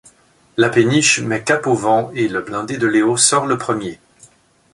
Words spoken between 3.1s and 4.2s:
sort le premier.